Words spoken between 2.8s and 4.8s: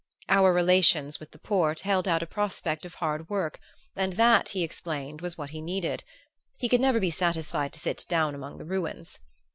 of hard work, and that, he